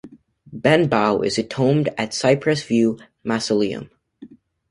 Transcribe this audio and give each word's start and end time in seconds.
Benbough 0.51 1.23
is 1.23 1.37
entombed 1.37 1.89
at 1.95 2.11
Cypress 2.15 2.63
View 2.63 2.97
Mausoleum. 3.23 3.91